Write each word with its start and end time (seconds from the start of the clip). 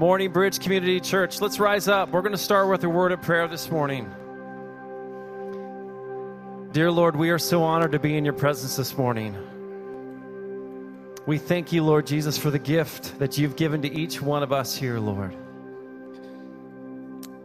Morning 0.00 0.30
Bridge 0.30 0.60
Community 0.60 1.00
Church. 1.00 1.40
Let's 1.40 1.58
rise 1.58 1.88
up. 1.88 2.10
We're 2.10 2.20
going 2.20 2.30
to 2.30 2.38
start 2.38 2.68
with 2.68 2.84
a 2.84 2.88
word 2.88 3.10
of 3.10 3.20
prayer 3.20 3.48
this 3.48 3.68
morning. 3.68 4.08
Dear 6.70 6.92
Lord, 6.92 7.16
we 7.16 7.30
are 7.30 7.38
so 7.40 7.64
honored 7.64 7.90
to 7.90 7.98
be 7.98 8.16
in 8.16 8.24
your 8.24 8.32
presence 8.32 8.76
this 8.76 8.96
morning. 8.96 9.36
We 11.26 11.36
thank 11.36 11.72
you, 11.72 11.82
Lord 11.82 12.06
Jesus, 12.06 12.38
for 12.38 12.52
the 12.52 12.60
gift 12.60 13.18
that 13.18 13.38
you've 13.38 13.56
given 13.56 13.82
to 13.82 13.92
each 13.92 14.22
one 14.22 14.44
of 14.44 14.52
us 14.52 14.76
here, 14.76 15.00
Lord. 15.00 15.36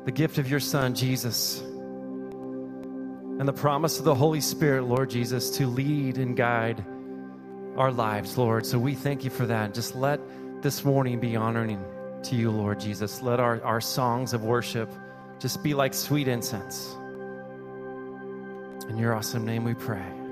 The 0.05 0.11
gift 0.11 0.37
of 0.37 0.47
your 0.47 0.59
Son, 0.59 0.93
Jesus, 0.93 1.59
and 1.59 3.47
the 3.47 3.53
promise 3.53 3.97
of 3.97 4.05
the 4.05 4.13
Holy 4.13 4.41
Spirit, 4.41 4.83
Lord 4.83 5.09
Jesus, 5.09 5.49
to 5.57 5.65
lead 5.65 6.19
and 6.19 6.37
guide 6.37 6.85
our 7.77 7.91
lives, 7.91 8.37
Lord. 8.37 8.63
So 8.67 8.77
we 8.77 8.93
thank 8.93 9.23
you 9.23 9.31
for 9.31 9.47
that. 9.47 9.73
Just 9.73 9.95
let 9.95 10.19
this 10.61 10.85
morning 10.85 11.19
be 11.19 11.35
honoring 11.35 11.83
to 12.25 12.35
you, 12.35 12.51
Lord 12.51 12.79
Jesus. 12.79 13.21
Let 13.21 13.39
our, 13.39 13.61
our 13.63 13.81
songs 13.81 14.33
of 14.33 14.43
worship 14.43 14.89
just 15.39 15.63
be 15.63 15.73
like 15.73 15.93
sweet 15.93 16.27
incense. 16.27 16.95
In 18.89 18.97
your 18.97 19.13
awesome 19.13 19.45
name 19.45 19.63
we 19.63 19.73
pray. 19.73 20.22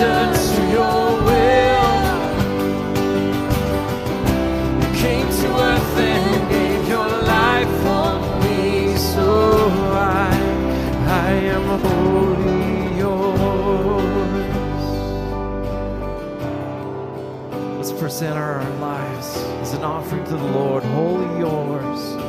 to 0.00 0.06
your 0.72 1.22
will. 1.26 1.92
You 4.80 4.88
came 4.98 5.28
to 5.28 5.48
earth 5.68 5.96
and 5.98 6.50
gave 6.50 6.88
your 6.88 7.08
life 7.36 7.68
for 7.84 8.08
me, 8.42 8.96
so 8.96 9.28
I, 9.92 10.32
I 11.06 11.30
am 11.54 11.66
yours. 12.98 14.84
Let's 17.76 17.92
present 17.92 18.38
our 18.38 18.64
lives 18.78 19.36
as 19.60 19.74
an 19.74 19.84
offering 19.84 20.24
to 20.24 20.30
the 20.30 20.44
Lord, 20.44 20.82
wholly 20.82 21.38
yours. 21.40 22.19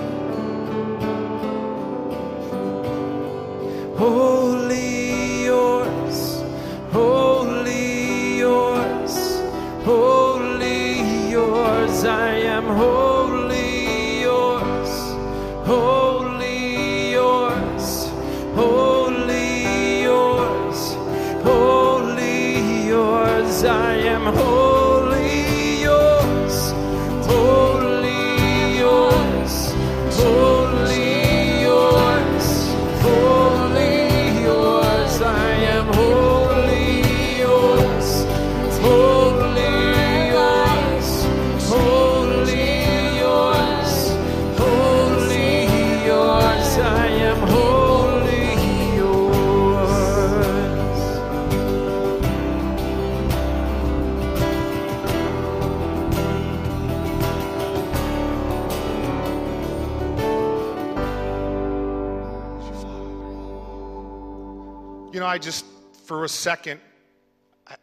Know, 65.21 65.27
I 65.27 65.37
just, 65.37 65.65
for 66.05 66.25
a 66.25 66.29
second, 66.29 66.81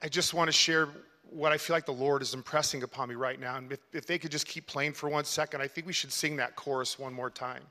I- 0.03 0.09
just 0.09 0.35
want 0.35 0.49
to 0.49 0.53
share 0.53 0.89
what 1.31 1.53
I 1.53 1.59
feel 1.59 1.75
like 1.77 1.87
the 1.87 1.93
Lord 1.93 2.21
is 2.21 2.35
impressing 2.35 2.83
upon 2.83 3.09
me 3.09 3.15
right 3.15 3.39
now. 3.39 3.57
And 3.57 3.73
if, 3.73 3.81
if 3.93 4.07
they 4.07 4.19
could 4.19 4.31
just 4.31 4.47
keep 4.47 4.67
playing 4.67 4.93
for 4.93 5.09
one 5.09 5.25
second, 5.25 5.61
I 5.61 5.69
think 5.69 5.87
we 5.87 5.93
should 5.93 6.13
sing 6.13 6.37
that 6.37 6.57
chorus 6.57 6.99
one 6.99 7.13
more 7.13 7.31
time. 7.31 7.63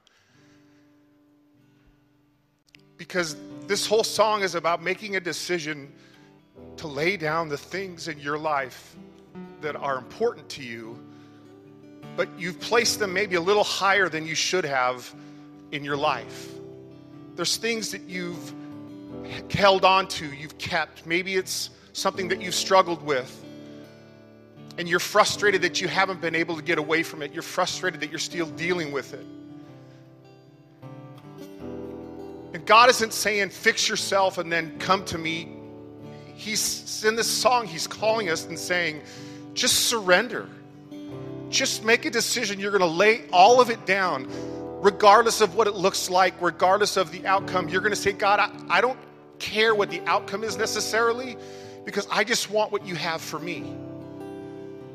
Because 2.98 3.36
this 3.68 3.86
whole 3.86 4.04
song 4.04 4.42
is 4.42 4.56
about 4.56 4.82
making 4.82 5.16
a 5.16 5.20
decision 5.20 5.92
to 6.78 6.88
lay 6.88 7.18
down 7.18 7.50
the 7.50 7.58
things 7.58 8.08
in 8.08 8.20
your 8.20 8.38
life 8.38 8.96
that 9.62 9.76
are 9.76 9.98
important 9.98 10.48
to 10.50 10.64
you, 10.64 10.98
but 12.16 12.28
you've 12.40 12.60
placed 12.60 13.00
them 13.00 13.14
maybe 13.14 13.36
a 13.36 13.42
little 13.42 13.64
higher 13.64 14.08
than 14.10 14.26
you 14.26 14.34
should 14.34 14.66
have 14.66 15.14
in 15.72 15.84
your 15.84 15.98
life. 15.98 16.54
There's 17.36 17.58
things 17.58 17.92
that 17.92 18.04
you've 18.04 18.54
held 19.52 19.86
on 19.86 20.08
to, 20.10 20.26
you've 20.26 20.58
kept. 20.58 21.06
Maybe 21.06 21.36
it's 21.36 21.70
something 21.94 22.28
that 22.30 22.42
you've 22.42 22.56
struggled 22.56 23.02
with. 23.04 23.44
And 24.78 24.88
you're 24.88 25.00
frustrated 25.00 25.64
that 25.64 25.82
you 25.82 25.88
haven't 25.88 26.22
been 26.22 26.36
able 26.36 26.56
to 26.56 26.62
get 26.62 26.78
away 26.78 27.02
from 27.02 27.22
it. 27.24 27.34
You're 27.34 27.42
frustrated 27.42 28.00
that 28.02 28.10
you're 28.12 28.20
still 28.20 28.46
dealing 28.46 28.92
with 28.92 29.14
it. 29.14 29.26
And 32.54 32.66
God 32.66 32.90
isn't 32.90 33.14
saying, 33.14 33.50
fix 33.50 33.90
yourself 33.90 34.38
and 34.38 34.52
then 34.52 34.78
come 34.80 35.04
to 35.06 35.18
me. 35.18 35.50
He's 36.36 37.04
in 37.04 37.16
this 37.16 37.28
song, 37.28 37.66
He's 37.66 37.88
calling 37.88 38.30
us 38.30 38.46
and 38.46 38.58
saying, 38.58 39.02
just 39.54 39.88
surrender. 39.88 40.48
Just 41.50 41.84
make 41.84 42.06
a 42.06 42.12
decision. 42.12 42.60
You're 42.60 42.72
going 42.72 42.82
to 42.82 42.88
lay 42.88 43.28
all 43.32 43.60
of 43.60 43.70
it 43.70 43.86
down, 43.86 44.28
regardless 44.82 45.42
of 45.42 45.56
what 45.56 45.68
it 45.68 45.76
looks 45.76 46.10
like, 46.10 46.34
regardless 46.42 46.98
of 46.98 47.12
the 47.12 47.26
outcome. 47.26 47.70
You're 47.70 47.82
going 47.82 47.94
to 47.94 48.00
say, 48.00 48.12
God, 48.12 48.40
I, 48.40 48.78
I 48.78 48.82
don't 48.82 49.00
care 49.40 49.74
what 49.76 49.90
the 49.90 50.02
outcome 50.06 50.44
is 50.44 50.58
necessarily 50.58 51.38
because 51.86 52.08
I 52.12 52.24
just 52.24 52.52
want 52.52 52.72
what 52.72 52.86
you 52.86 52.96
have 52.96 53.22
for 53.22 53.40
me. 53.40 53.74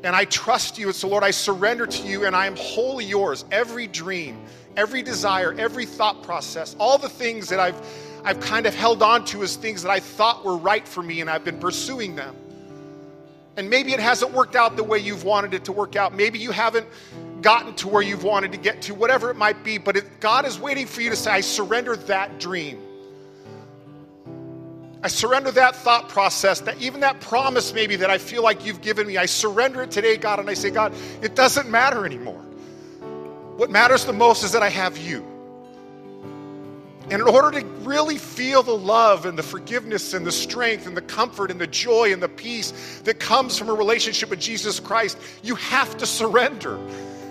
And 0.03 0.15
I 0.15 0.25
trust 0.25 0.77
you. 0.77 0.87
And 0.87 0.95
so, 0.95 1.07
Lord, 1.07 1.23
I 1.23 1.31
surrender 1.31 1.87
to 1.87 2.07
you 2.07 2.25
and 2.25 2.35
I 2.35 2.45
am 2.45 2.55
wholly 2.55 3.05
yours. 3.05 3.45
Every 3.51 3.87
dream, 3.87 4.45
every 4.77 5.01
desire, 5.01 5.53
every 5.57 5.85
thought 5.85 6.21
process, 6.23 6.75
all 6.79 6.97
the 6.97 7.09
things 7.09 7.49
that 7.49 7.59
I've, 7.59 7.81
I've 8.23 8.39
kind 8.39 8.65
of 8.65 8.75
held 8.75 9.01
on 9.01 9.25
to 9.25 9.43
as 9.43 9.55
things 9.55 9.81
that 9.83 9.89
I 9.89 9.99
thought 9.99 10.45
were 10.45 10.57
right 10.57 10.87
for 10.87 11.01
me 11.01 11.21
and 11.21 11.29
I've 11.29 11.43
been 11.43 11.59
pursuing 11.59 12.15
them. 12.15 12.35
And 13.55 13.69
maybe 13.69 13.93
it 13.93 13.99
hasn't 13.99 14.31
worked 14.31 14.55
out 14.55 14.75
the 14.75 14.83
way 14.83 14.99
you've 14.99 15.23
wanted 15.23 15.53
it 15.53 15.65
to 15.65 15.71
work 15.71 15.95
out. 15.95 16.13
Maybe 16.13 16.39
you 16.39 16.51
haven't 16.51 16.87
gotten 17.41 17.73
to 17.75 17.87
where 17.87 18.01
you've 18.01 18.23
wanted 18.23 18.51
to 18.51 18.57
get 18.57 18.81
to, 18.83 18.95
whatever 18.95 19.29
it 19.29 19.35
might 19.35 19.63
be. 19.63 19.77
But 19.77 20.03
God 20.19 20.45
is 20.45 20.59
waiting 20.59 20.87
for 20.87 21.01
you 21.01 21.09
to 21.09 21.15
say, 21.15 21.31
I 21.31 21.41
surrender 21.41 21.95
that 21.95 22.39
dream. 22.39 22.81
I 25.03 25.09
surrender 25.09 25.51
that 25.51 25.75
thought 25.75 26.07
process, 26.07 26.61
that 26.61 26.81
even 26.81 27.01
that 27.01 27.19
promise 27.19 27.73
maybe 27.73 27.97
that 27.97 28.09
I 28.09 28.17
feel 28.17 28.41
like 28.41 28.65
you've 28.65 28.81
given 28.81 29.05
me. 29.05 29.17
I 29.17 29.25
surrender 29.25 29.83
it 29.83 29.91
today, 29.91 30.15
God, 30.15 30.39
and 30.39 30.49
I 30.49 30.53
say, 30.53 30.69
God, 30.69 30.93
it 31.21 31.35
doesn't 31.35 31.69
matter 31.69 32.05
anymore. 32.05 32.39
What 33.57 33.69
matters 33.69 34.05
the 34.05 34.13
most 34.13 34.43
is 34.43 34.53
that 34.53 34.63
I 34.63 34.69
have 34.69 34.97
you. 34.97 35.27
And 37.11 37.21
in 37.21 37.27
order 37.27 37.59
to 37.59 37.65
really 37.81 38.17
feel 38.17 38.63
the 38.63 38.71
love 38.71 39.25
and 39.25 39.37
the 39.37 39.43
forgiveness 39.43 40.13
and 40.13 40.25
the 40.25 40.31
strength 40.31 40.87
and 40.87 40.95
the 40.95 41.01
comfort 41.01 41.51
and 41.51 41.59
the 41.59 41.67
joy 41.67 42.13
and 42.13 42.23
the 42.23 42.29
peace 42.29 42.71
that 43.03 43.19
comes 43.19 43.57
from 43.57 43.67
a 43.69 43.73
relationship 43.73 44.29
with 44.29 44.39
Jesus 44.39 44.79
Christ, 44.79 45.17
you 45.43 45.55
have 45.55 45.97
to 45.97 46.05
surrender. 46.05 46.79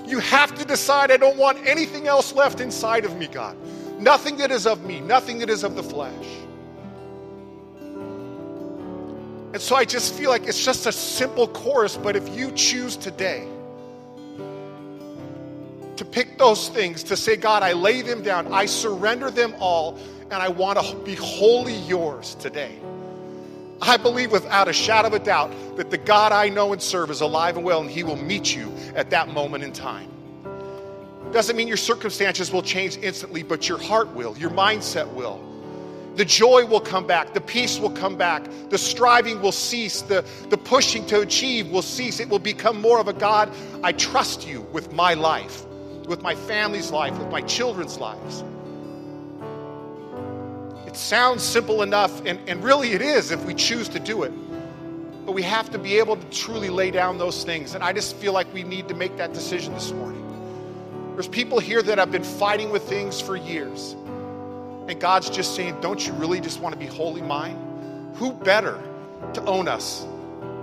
You 0.06 0.18
have 0.18 0.54
to 0.56 0.66
decide, 0.66 1.10
I 1.10 1.16
don't 1.16 1.38
want 1.38 1.66
anything 1.66 2.06
else 2.06 2.34
left 2.34 2.60
inside 2.60 3.06
of 3.06 3.16
me, 3.16 3.28
God. 3.28 3.56
Nothing 3.98 4.36
that 4.36 4.50
is 4.50 4.66
of 4.66 4.84
me, 4.84 5.00
nothing 5.00 5.38
that 5.38 5.48
is 5.48 5.64
of 5.64 5.74
the 5.74 5.82
flesh. 5.82 6.26
And 9.52 9.60
so 9.60 9.76
I 9.76 9.84
just 9.84 10.14
feel 10.14 10.30
like 10.30 10.46
it's 10.46 10.64
just 10.64 10.86
a 10.86 10.92
simple 10.92 11.46
chorus, 11.46 11.98
but 11.98 12.16
if 12.16 12.34
you 12.34 12.50
choose 12.52 12.96
today 12.96 13.46
to 15.96 16.04
pick 16.06 16.38
those 16.38 16.70
things, 16.70 17.02
to 17.04 17.16
say, 17.16 17.36
God, 17.36 17.62
I 17.62 17.74
lay 17.74 18.00
them 18.00 18.22
down, 18.22 18.52
I 18.52 18.64
surrender 18.64 19.30
them 19.30 19.54
all, 19.58 19.98
and 20.30 20.34
I 20.34 20.48
want 20.48 20.80
to 20.80 20.96
be 21.04 21.14
wholly 21.14 21.76
yours 21.76 22.34
today. 22.36 22.78
I 23.82 23.98
believe 23.98 24.32
without 24.32 24.68
a 24.68 24.72
shadow 24.72 25.08
of 25.08 25.14
a 25.14 25.18
doubt 25.18 25.52
that 25.76 25.90
the 25.90 25.98
God 25.98 26.32
I 26.32 26.48
know 26.48 26.72
and 26.72 26.80
serve 26.80 27.10
is 27.10 27.20
alive 27.20 27.56
and 27.56 27.64
well, 27.64 27.82
and 27.82 27.90
He 27.90 28.04
will 28.04 28.16
meet 28.16 28.56
you 28.56 28.72
at 28.94 29.10
that 29.10 29.28
moment 29.28 29.64
in 29.64 29.72
time. 29.72 30.08
Doesn't 31.30 31.56
mean 31.56 31.68
your 31.68 31.76
circumstances 31.76 32.50
will 32.50 32.62
change 32.62 32.96
instantly, 32.96 33.42
but 33.42 33.68
your 33.68 33.78
heart 33.78 34.08
will, 34.14 34.36
your 34.38 34.50
mindset 34.50 35.12
will. 35.12 35.51
The 36.16 36.24
joy 36.26 36.66
will 36.66 36.80
come 36.80 37.06
back, 37.06 37.32
the 37.32 37.40
peace 37.40 37.78
will 37.78 37.90
come 37.90 38.16
back, 38.16 38.44
the 38.68 38.76
striving 38.76 39.40
will 39.40 39.52
cease, 39.52 40.02
the, 40.02 40.24
the 40.50 40.58
pushing 40.58 41.06
to 41.06 41.20
achieve 41.20 41.70
will 41.70 41.82
cease. 41.82 42.20
It 42.20 42.28
will 42.28 42.38
become 42.38 42.80
more 42.80 43.00
of 43.00 43.08
a 43.08 43.14
God, 43.14 43.50
I 43.82 43.92
trust 43.92 44.46
you 44.46 44.60
with 44.72 44.92
my 44.92 45.14
life, 45.14 45.64
with 46.06 46.20
my 46.20 46.34
family's 46.34 46.90
life, 46.90 47.18
with 47.18 47.30
my 47.30 47.40
children's 47.40 47.98
lives. 47.98 48.44
It 50.86 50.96
sounds 50.96 51.42
simple 51.42 51.80
enough, 51.80 52.24
and, 52.26 52.38
and 52.46 52.62
really 52.62 52.92
it 52.92 53.00
is 53.00 53.30
if 53.30 53.42
we 53.46 53.54
choose 53.54 53.88
to 53.88 53.98
do 53.98 54.24
it. 54.24 54.32
But 55.24 55.32
we 55.32 55.42
have 55.42 55.70
to 55.70 55.78
be 55.78 55.98
able 55.98 56.16
to 56.16 56.26
truly 56.28 56.68
lay 56.68 56.90
down 56.90 57.16
those 57.16 57.44
things. 57.44 57.74
And 57.74 57.82
I 57.82 57.94
just 57.94 58.16
feel 58.16 58.34
like 58.34 58.52
we 58.52 58.64
need 58.64 58.88
to 58.88 58.94
make 58.94 59.16
that 59.16 59.32
decision 59.32 59.72
this 59.72 59.90
morning. 59.92 60.18
There's 61.14 61.28
people 61.28 61.60
here 61.60 61.80
that 61.82 61.96
have 61.96 62.10
been 62.10 62.24
fighting 62.24 62.70
with 62.70 62.82
things 62.82 63.20
for 63.20 63.36
years. 63.36 63.96
And 64.88 65.00
God's 65.00 65.30
just 65.30 65.54
saying, 65.54 65.80
Don't 65.80 66.04
you 66.06 66.12
really 66.14 66.40
just 66.40 66.60
want 66.60 66.72
to 66.74 66.78
be 66.78 66.86
wholly 66.86 67.22
mine? 67.22 68.12
Who 68.16 68.32
better 68.32 68.82
to 69.34 69.44
own 69.44 69.68
us? 69.68 70.06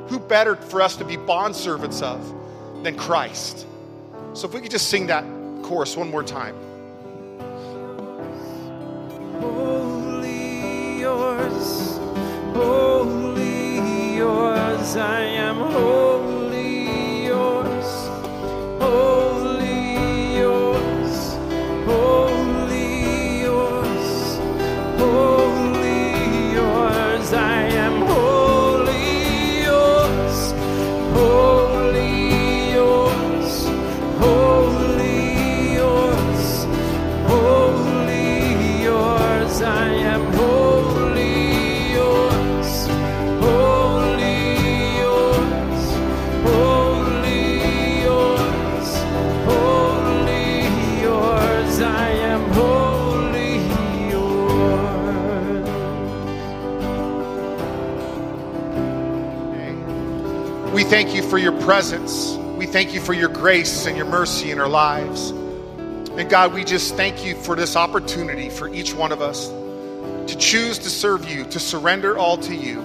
Who 0.07 0.19
better 0.19 0.55
for 0.55 0.81
us 0.81 0.95
to 0.97 1.05
be 1.05 1.17
bondservants 1.17 2.01
of 2.01 2.83
than 2.83 2.97
Christ? 2.97 3.65
So 4.33 4.47
if 4.47 4.53
we 4.53 4.61
could 4.61 4.71
just 4.71 4.89
sing 4.89 5.07
that 5.07 5.23
chorus 5.63 5.95
one 5.95 6.09
more 6.09 6.23
time. 6.23 6.55
Wholly 9.39 10.99
yours, 10.99 11.97
wholly 12.53 14.15
yours, 14.15 14.95
I 14.95 15.21
am 15.21 15.55
wholly 15.55 16.38
presence. 61.69 62.35
We 62.57 62.65
thank 62.65 62.95
you 62.95 62.99
for 62.99 63.13
your 63.13 63.29
grace 63.29 63.85
and 63.85 63.95
your 63.95 64.07
mercy 64.07 64.49
in 64.49 64.59
our 64.59 64.67
lives. 64.67 65.29
And 65.29 66.27
God, 66.27 66.51
we 66.51 66.63
just 66.63 66.95
thank 66.95 67.23
you 67.23 67.35
for 67.35 67.55
this 67.55 67.75
opportunity 67.75 68.49
for 68.49 68.73
each 68.73 68.91
one 68.95 69.11
of 69.11 69.21
us 69.21 69.49
to 69.49 70.35
choose 70.39 70.79
to 70.79 70.89
serve 70.89 71.29
you, 71.29 71.45
to 71.45 71.59
surrender 71.59 72.17
all 72.17 72.37
to 72.37 72.55
you. 72.55 72.81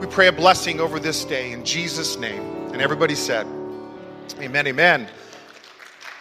We 0.00 0.06
pray 0.06 0.28
a 0.28 0.32
blessing 0.32 0.80
over 0.80 0.98
this 0.98 1.26
day 1.26 1.52
in 1.52 1.62
Jesus' 1.62 2.16
name. 2.16 2.40
And 2.72 2.80
everybody 2.80 3.14
said, 3.14 3.46
Amen, 4.40 4.66
amen. 4.66 5.08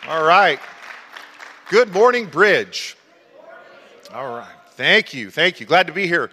All 0.06 0.26
right. 0.26 0.60
Good 1.70 1.94
morning, 1.94 2.26
Bridge. 2.26 2.98
All 4.14 4.36
right. 4.36 4.52
Thank 4.72 5.14
you. 5.14 5.32
Thank 5.32 5.62
you. 5.62 5.66
Glad 5.66 5.88
to 5.88 5.94
be 5.94 6.08
here. 6.08 6.30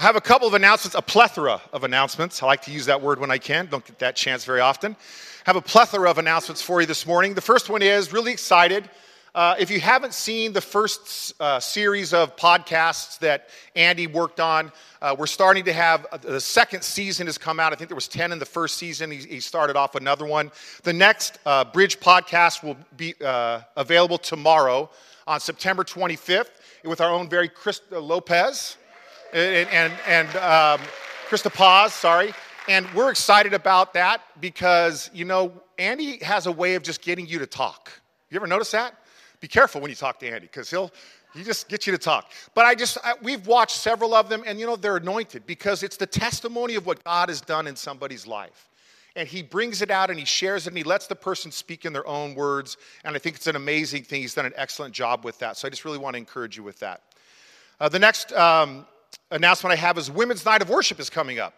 I 0.00 0.04
have 0.04 0.16
a 0.16 0.20
couple 0.22 0.48
of 0.48 0.54
announcements, 0.54 0.94
a 0.94 1.02
plethora 1.02 1.60
of 1.74 1.84
announcements. 1.84 2.42
I 2.42 2.46
like 2.46 2.62
to 2.62 2.70
use 2.70 2.86
that 2.86 3.02
word 3.02 3.20
when 3.20 3.30
I 3.30 3.36
can. 3.36 3.66
Don't 3.66 3.84
get 3.84 3.98
that 3.98 4.16
chance 4.16 4.46
very 4.46 4.60
often. 4.60 4.92
I 4.92 4.96
have 5.44 5.56
a 5.56 5.60
plethora 5.60 6.10
of 6.10 6.16
announcements 6.16 6.62
for 6.62 6.80
you 6.80 6.86
this 6.86 7.06
morning. 7.06 7.34
The 7.34 7.42
first 7.42 7.68
one 7.68 7.82
is 7.82 8.10
really 8.10 8.32
excited. 8.32 8.88
Uh, 9.34 9.56
if 9.58 9.70
you 9.70 9.78
haven't 9.78 10.14
seen 10.14 10.54
the 10.54 10.60
first 10.62 11.34
uh, 11.38 11.60
series 11.60 12.14
of 12.14 12.34
podcasts 12.36 13.18
that 13.18 13.50
Andy 13.76 14.06
worked 14.06 14.40
on, 14.40 14.72
uh, 15.02 15.14
we're 15.18 15.26
starting 15.26 15.66
to 15.66 15.72
have 15.74 16.06
uh, 16.10 16.16
the 16.16 16.40
second 16.40 16.82
season 16.82 17.26
has 17.26 17.36
come 17.36 17.60
out. 17.60 17.74
I 17.74 17.76
think 17.76 17.90
there 17.90 17.94
was 17.94 18.08
10 18.08 18.32
in 18.32 18.38
the 18.38 18.46
first 18.46 18.78
season. 18.78 19.10
He, 19.10 19.18
he 19.18 19.38
started 19.38 19.76
off 19.76 19.96
another 19.96 20.24
one. 20.24 20.50
The 20.82 20.94
next 20.94 21.40
uh, 21.44 21.64
Bridge 21.64 22.00
podcast 22.00 22.62
will 22.62 22.78
be 22.96 23.16
uh, 23.22 23.60
available 23.76 24.16
tomorrow 24.16 24.88
on 25.26 25.40
September 25.40 25.84
25th 25.84 26.52
with 26.86 27.02
our 27.02 27.12
own 27.12 27.28
very 27.28 27.50
Chris 27.50 27.82
Lopez 27.90 28.78
and, 29.32 29.68
and, 29.70 29.92
and 30.06 30.28
um, 30.36 30.80
Krista 31.28 31.52
Paz, 31.52 31.94
sorry. 31.94 32.32
And 32.68 32.86
we're 32.94 33.10
excited 33.10 33.54
about 33.54 33.94
that 33.94 34.22
because, 34.40 35.10
you 35.12 35.24
know, 35.24 35.52
Andy 35.78 36.18
has 36.18 36.46
a 36.46 36.52
way 36.52 36.74
of 36.74 36.82
just 36.82 37.02
getting 37.02 37.26
you 37.26 37.38
to 37.38 37.46
talk. 37.46 37.90
You 38.30 38.36
ever 38.36 38.46
notice 38.46 38.70
that? 38.72 38.94
Be 39.40 39.48
careful 39.48 39.80
when 39.80 39.90
you 39.90 39.96
talk 39.96 40.20
to 40.20 40.28
Andy 40.28 40.46
because 40.46 40.70
he'll 40.70 40.92
he 41.34 41.44
just 41.44 41.68
gets 41.68 41.86
you 41.86 41.92
to 41.92 41.98
talk. 41.98 42.32
But 42.54 42.66
I 42.66 42.74
just 42.74 42.98
I, 43.04 43.14
we've 43.22 43.46
watched 43.46 43.76
several 43.76 44.14
of 44.14 44.28
them, 44.28 44.42
and 44.46 44.58
you 44.58 44.66
know 44.66 44.76
they're 44.76 44.96
anointed 44.96 45.46
because 45.46 45.82
it's 45.82 45.96
the 45.96 46.06
testimony 46.06 46.74
of 46.74 46.86
what 46.86 47.02
God 47.04 47.28
has 47.28 47.40
done 47.40 47.66
in 47.66 47.76
somebody's 47.76 48.26
life, 48.26 48.68
and 49.16 49.28
He 49.28 49.42
brings 49.42 49.80
it 49.80 49.90
out 49.90 50.10
and 50.10 50.18
He 50.18 50.24
shares 50.24 50.66
it 50.66 50.70
and 50.70 50.78
He 50.78 50.84
lets 50.84 51.06
the 51.06 51.16
person 51.16 51.50
speak 51.50 51.84
in 51.84 51.92
their 51.92 52.06
own 52.06 52.34
words. 52.34 52.76
And 53.04 53.14
I 53.14 53.18
think 53.18 53.36
it's 53.36 53.46
an 53.46 53.56
amazing 53.56 54.02
thing. 54.02 54.22
He's 54.22 54.34
done 54.34 54.46
an 54.46 54.54
excellent 54.56 54.92
job 54.92 55.24
with 55.24 55.38
that. 55.38 55.56
So 55.56 55.66
I 55.66 55.70
just 55.70 55.84
really 55.84 55.98
want 55.98 56.14
to 56.14 56.18
encourage 56.18 56.56
you 56.56 56.62
with 56.62 56.78
that. 56.80 57.02
Uh, 57.80 57.88
the 57.88 57.98
next 57.98 58.32
um, 58.32 58.86
announcement 59.30 59.72
I 59.72 59.76
have 59.76 59.98
is 59.98 60.10
Women's 60.10 60.44
Night 60.44 60.62
of 60.62 60.68
Worship 60.68 60.98
is 61.00 61.10
coming 61.10 61.38
up. 61.38 61.54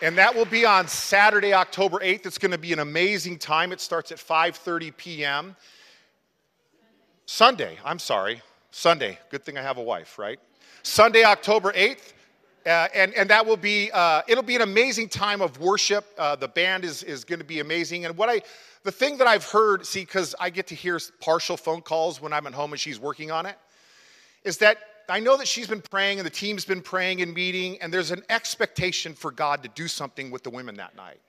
And 0.00 0.18
that 0.18 0.34
will 0.34 0.44
be 0.44 0.64
on 0.64 0.88
Saturday, 0.88 1.54
October 1.54 1.98
8th. 1.98 2.26
It's 2.26 2.38
going 2.38 2.50
to 2.50 2.58
be 2.58 2.72
an 2.72 2.80
amazing 2.80 3.38
time. 3.38 3.70
It 3.70 3.80
starts 3.80 4.10
at 4.10 4.18
5:30 4.18 4.96
p.m. 4.96 5.56
Sunday, 7.26 7.78
I'm 7.84 8.00
sorry, 8.00 8.42
Sunday. 8.72 9.18
Good 9.30 9.44
thing 9.44 9.56
I 9.56 9.62
have 9.62 9.78
a 9.78 9.82
wife, 9.82 10.18
right? 10.18 10.40
Sunday, 10.82 11.24
October 11.24 11.72
8th. 11.72 12.14
Uh, 12.64 12.88
and, 12.94 13.12
and 13.14 13.28
that 13.30 13.44
will 13.44 13.56
be 13.56 13.90
uh, 13.92 14.22
it'll 14.28 14.42
be 14.42 14.54
an 14.54 14.62
amazing 14.62 15.08
time 15.08 15.40
of 15.40 15.58
worship 15.58 16.04
uh, 16.16 16.36
the 16.36 16.46
band 16.46 16.84
is, 16.84 17.02
is 17.02 17.24
going 17.24 17.40
to 17.40 17.44
be 17.44 17.58
amazing 17.58 18.04
and 18.04 18.16
what 18.16 18.28
i 18.28 18.40
the 18.84 18.92
thing 18.92 19.18
that 19.18 19.26
i've 19.26 19.44
heard 19.46 19.84
see 19.84 20.02
because 20.02 20.32
i 20.38 20.48
get 20.48 20.68
to 20.68 20.74
hear 20.76 20.96
partial 21.20 21.56
phone 21.56 21.80
calls 21.80 22.22
when 22.22 22.32
i'm 22.32 22.46
at 22.46 22.54
home 22.54 22.70
and 22.70 22.78
she's 22.78 23.00
working 23.00 23.32
on 23.32 23.46
it 23.46 23.56
is 24.44 24.58
that 24.58 24.78
I 25.08 25.20
know 25.20 25.36
that 25.36 25.48
she's 25.48 25.66
been 25.66 25.82
praying 25.82 26.18
and 26.18 26.26
the 26.26 26.30
team's 26.30 26.64
been 26.64 26.82
praying 26.82 27.22
and 27.22 27.34
meeting, 27.34 27.80
and 27.80 27.92
there's 27.92 28.10
an 28.10 28.22
expectation 28.28 29.14
for 29.14 29.30
God 29.30 29.62
to 29.62 29.68
do 29.70 29.88
something 29.88 30.30
with 30.30 30.42
the 30.42 30.50
women 30.50 30.76
that 30.76 30.96
night. 30.96 31.20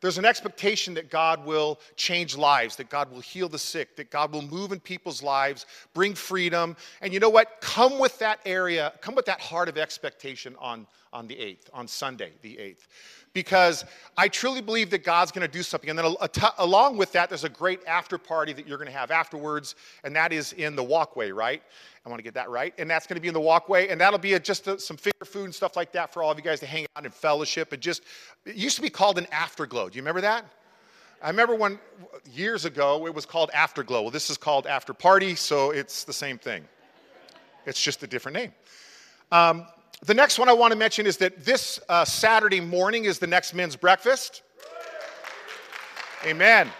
There's 0.00 0.18
an 0.18 0.24
expectation 0.24 0.94
that 0.94 1.10
God 1.10 1.44
will 1.44 1.80
change 1.96 2.36
lives, 2.36 2.76
that 2.76 2.88
God 2.88 3.10
will 3.10 3.20
heal 3.20 3.48
the 3.48 3.58
sick, 3.58 3.96
that 3.96 4.10
God 4.10 4.32
will 4.32 4.42
move 4.42 4.70
in 4.70 4.78
people's 4.78 5.22
lives, 5.22 5.66
bring 5.92 6.14
freedom. 6.14 6.76
And 7.00 7.12
you 7.12 7.18
know 7.18 7.28
what? 7.28 7.60
Come 7.60 7.98
with 7.98 8.18
that 8.20 8.38
area, 8.46 8.92
come 9.00 9.16
with 9.16 9.26
that 9.26 9.40
heart 9.40 9.68
of 9.68 9.76
expectation 9.76 10.54
on, 10.60 10.86
on 11.12 11.26
the 11.26 11.34
8th, 11.34 11.68
on 11.72 11.88
Sunday, 11.88 12.32
the 12.42 12.56
8th 12.56 12.86
because 13.34 13.84
I 14.16 14.26
truly 14.26 14.60
believe 14.60 14.90
that 14.90 15.04
God's 15.04 15.30
going 15.30 15.46
to 15.46 15.52
do 15.52 15.62
something. 15.62 15.90
And 15.90 15.98
then 15.98 16.16
along 16.58 16.96
with 16.96 17.12
that, 17.12 17.28
there's 17.28 17.44
a 17.44 17.48
great 17.48 17.80
after 17.86 18.18
party 18.18 18.52
that 18.52 18.66
you're 18.66 18.78
going 18.78 18.90
to 18.90 18.96
have 18.96 19.10
afterwards, 19.10 19.76
and 20.02 20.16
that 20.16 20.32
is 20.32 20.52
in 20.54 20.74
the 20.74 20.82
walkway, 20.82 21.30
right? 21.30 21.62
I 22.08 22.10
want 22.10 22.20
to 22.20 22.24
get 22.24 22.34
that 22.34 22.48
right. 22.48 22.72
And 22.78 22.90
that's 22.90 23.06
going 23.06 23.16
to 23.16 23.20
be 23.20 23.28
in 23.28 23.34
the 23.34 23.40
walkway, 23.40 23.88
and 23.88 24.00
that'll 24.00 24.18
be 24.18 24.32
a, 24.32 24.40
just 24.40 24.66
a, 24.66 24.78
some 24.78 24.96
finger 24.96 25.24
food 25.24 25.44
and 25.44 25.54
stuff 25.54 25.76
like 25.76 25.92
that 25.92 26.12
for 26.12 26.22
all 26.22 26.30
of 26.30 26.38
you 26.38 26.42
guys 26.42 26.60
to 26.60 26.66
hang 26.66 26.86
out 26.96 27.04
and 27.04 27.12
fellowship. 27.12 27.72
It 27.72 27.80
just 27.80 28.02
it 28.46 28.56
used 28.56 28.76
to 28.76 28.82
be 28.82 28.88
called 28.90 29.18
an 29.18 29.26
afterglow. 29.30 29.90
Do 29.90 29.96
you 29.96 30.02
remember 30.02 30.22
that? 30.22 30.46
I 31.20 31.28
remember 31.28 31.54
when 31.54 31.78
years 32.32 32.64
ago 32.64 33.06
it 33.06 33.14
was 33.14 33.26
called 33.26 33.50
Afterglow. 33.52 34.02
Well, 34.02 34.10
this 34.10 34.30
is 34.30 34.36
called 34.36 34.66
After 34.66 34.94
Party, 34.94 35.34
so 35.34 35.70
it's 35.72 36.04
the 36.04 36.12
same 36.12 36.38
thing. 36.38 36.64
It's 37.66 37.82
just 37.82 38.02
a 38.02 38.06
different 38.06 38.36
name. 38.36 38.52
Um, 39.30 39.66
the 40.06 40.14
next 40.14 40.38
one 40.38 40.48
I 40.48 40.52
want 40.52 40.72
to 40.72 40.78
mention 40.78 41.06
is 41.06 41.16
that 41.18 41.44
this 41.44 41.80
uh, 41.88 42.04
Saturday 42.04 42.60
morning 42.60 43.04
is 43.04 43.18
the 43.18 43.26
next 43.26 43.52
men's 43.52 43.76
breakfast. 43.76 44.42
Amen. 46.24 46.70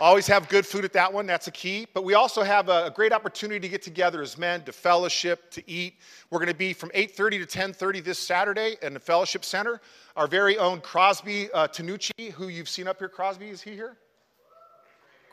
Always 0.00 0.28
have 0.28 0.48
good 0.48 0.64
food 0.64 0.84
at 0.84 0.92
that 0.92 1.12
one. 1.12 1.26
That's 1.26 1.48
a 1.48 1.50
key. 1.50 1.88
But 1.92 2.04
we 2.04 2.14
also 2.14 2.44
have 2.44 2.68
a, 2.68 2.86
a 2.86 2.90
great 2.90 3.12
opportunity 3.12 3.58
to 3.58 3.68
get 3.68 3.82
together 3.82 4.22
as 4.22 4.38
men, 4.38 4.62
to 4.62 4.72
fellowship, 4.72 5.50
to 5.50 5.68
eat. 5.68 5.94
We're 6.30 6.38
going 6.38 6.50
to 6.50 6.54
be 6.54 6.72
from 6.72 6.90
8:30 6.90 7.48
to 7.48 7.58
10:30 7.58 8.04
this 8.04 8.18
Saturday 8.18 8.76
in 8.80 8.94
the 8.94 9.00
Fellowship 9.00 9.44
Center. 9.44 9.80
Our 10.16 10.28
very 10.28 10.56
own 10.56 10.80
Crosby 10.82 11.50
uh, 11.52 11.66
Tanucci, 11.66 12.30
who 12.30 12.46
you've 12.46 12.68
seen 12.68 12.86
up 12.86 13.00
here. 13.00 13.08
Crosby, 13.08 13.48
is 13.48 13.60
he 13.60 13.72
here? 13.72 13.96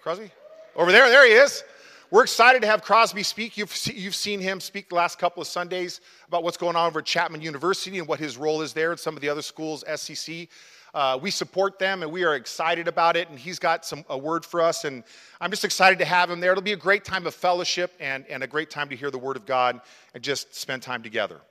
Crosby, 0.01 0.32
over 0.75 0.91
there. 0.91 1.10
There 1.10 1.28
he 1.28 1.34
is. 1.34 1.63
We're 2.10 2.23
excited 2.23 2.62
to 2.62 2.67
have 2.67 2.82
Crosby 2.82 3.23
speak. 3.23 3.58
You've, 3.58 3.75
you've 3.93 4.15
seen 4.15 4.39
him 4.39 4.60
speak 4.60 4.89
the 4.89 4.95
last 4.95 5.17
couple 5.19 5.41
of 5.41 5.47
Sundays 5.47 6.01
about 6.28 6.43
what's 6.43 6.58
going 6.58 6.75
on 6.75 6.88
over 6.88 6.99
at 6.99 7.06
Chapman 7.06 7.41
University 7.41 7.97
and 7.97 8.08
what 8.08 8.19
his 8.19 8.38
role 8.38 8.62
is 8.62 8.73
there 8.73 8.91
and 8.91 8.99
some 8.99 9.15
of 9.15 9.21
the 9.21 9.30
other 9.30 9.41
schools, 9.41 9.84
SCC. 9.88 10.47
Uh, 10.95 11.19
we 11.21 11.29
support 11.29 11.77
them 11.77 12.03
and 12.03 12.12
we 12.12 12.23
are 12.23 12.36
excited 12.36 12.88
about 12.88 13.17
it. 13.17 13.29
And 13.29 13.38
he's 13.38 13.60
got 13.60 13.86
some 13.86 14.05
a 14.10 14.17
word 14.17 14.45
for 14.45 14.62
us, 14.62 14.86
and 14.86 15.03
I'm 15.41 15.51
just 15.51 15.65
excited 15.65 15.99
to 15.99 16.05
have 16.05 16.31
him 16.31 16.39
there. 16.39 16.53
It'll 16.53 16.63
be 16.63 16.71
a 16.71 16.77
great 16.77 17.03
time 17.03 17.27
of 17.27 17.36
fellowship 17.36 17.91
and, 17.99 18.25
and 18.27 18.41
a 18.43 18.47
great 18.47 18.69
time 18.69 18.88
to 18.88 18.95
hear 18.95 19.12
the 19.12 19.17
word 19.17 19.36
of 19.36 19.45
God 19.45 19.81
and 20.13 20.23
just 20.23 20.55
spend 20.55 20.81
time 20.81 21.03
together. 21.03 21.41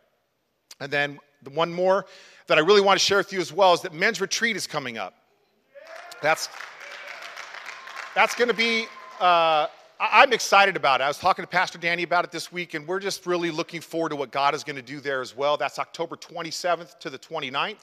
And 0.81 0.91
then 0.91 1.19
the 1.43 1.51
one 1.51 1.71
more 1.71 2.07
that 2.47 2.57
I 2.57 2.63
really 2.63 2.81
want 2.81 2.99
to 2.99 3.05
share 3.05 3.19
with 3.19 3.35
you 3.35 3.39
as 3.39 3.53
well 3.53 3.75
is 3.75 3.83
that 3.83 3.93
men's 3.93 4.19
retreat 4.19 4.57
is 4.57 4.67
coming 4.67 4.97
up. 4.97 5.15
That's 6.23 6.49
that's 8.15 8.35
going 8.35 8.49
to 8.49 8.55
be. 8.55 8.87
Uh, 9.21 9.67
I'm 10.01 10.33
excited 10.33 10.75
about 10.75 11.03
it. 11.03 11.05
I 11.05 11.09
was 11.09 11.19
talking 11.19 11.43
to 11.43 11.47
Pastor 11.47 11.79
Danny 11.79 12.03
about 12.03 12.25
it 12.25 12.33
this 12.33 12.51
week, 12.51 12.73
and 12.73 12.89
we're 12.89 12.99
just 12.99 13.27
really 13.27 13.51
looking 13.51 13.83
forward 13.83 14.09
to 14.09 14.17
what 14.17 14.31
God 14.31 14.55
is 14.55 14.65
going 14.65 14.77
to 14.77 14.83
do 14.83 15.01
there 15.01 15.21
as 15.21 15.37
well. 15.37 15.57
That's 15.59 15.79
October 15.79 16.17
27th 16.17 16.99
to 17.01 17.11
the 17.11 17.19
29th. 17.19 17.77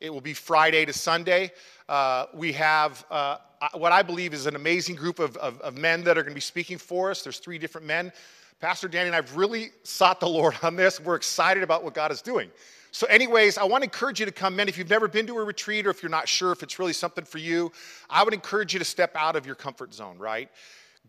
It 0.00 0.12
will 0.12 0.20
be 0.20 0.34
Friday 0.34 0.84
to 0.84 0.92
Sunday. 0.92 1.52
Uh, 1.88 2.26
we 2.34 2.52
have 2.52 3.04
uh, 3.10 3.36
what 3.74 3.92
I 3.92 4.02
believe 4.02 4.34
is 4.34 4.46
an 4.46 4.56
amazing 4.56 4.96
group 4.96 5.18
of, 5.18 5.36
of, 5.36 5.60
of 5.60 5.76
men 5.76 6.04
that 6.04 6.18
are 6.18 6.22
going 6.22 6.32
to 6.32 6.34
be 6.34 6.40
speaking 6.40 6.78
for 6.78 7.10
us. 7.10 7.22
There's 7.22 7.38
three 7.38 7.58
different 7.58 7.86
men. 7.86 8.12
Pastor 8.60 8.88
Danny 8.88 9.08
and 9.08 9.16
I've 9.16 9.36
really 9.36 9.70
sought 9.82 10.20
the 10.20 10.28
Lord 10.28 10.54
on 10.62 10.76
this. 10.76 11.00
We're 11.00 11.16
excited 11.16 11.62
about 11.62 11.84
what 11.84 11.94
God 11.94 12.10
is 12.10 12.22
doing. 12.22 12.50
So, 12.90 13.06
anyways, 13.08 13.58
I 13.58 13.64
want 13.64 13.82
to 13.82 13.86
encourage 13.86 14.20
you 14.20 14.26
to 14.26 14.32
come 14.32 14.60
in. 14.60 14.68
If 14.68 14.78
you've 14.78 14.88
never 14.88 15.08
been 15.08 15.26
to 15.26 15.36
a 15.38 15.44
retreat 15.44 15.84
or 15.86 15.90
if 15.90 16.00
you're 16.02 16.10
not 16.10 16.28
sure 16.28 16.52
if 16.52 16.62
it's 16.62 16.78
really 16.78 16.92
something 16.92 17.24
for 17.24 17.38
you, 17.38 17.72
I 18.08 18.22
would 18.22 18.32
encourage 18.32 18.72
you 18.72 18.78
to 18.78 18.84
step 18.84 19.16
out 19.16 19.34
of 19.34 19.46
your 19.46 19.56
comfort 19.56 19.92
zone, 19.92 20.16
right? 20.16 20.48